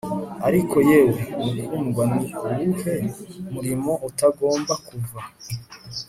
[0.47, 2.95] Ariko yewe mukundwa ni uwuhe
[3.51, 5.21] murimo utagomba kuva